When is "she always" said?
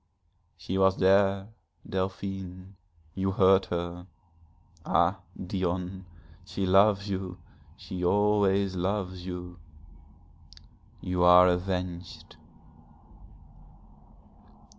7.77-8.75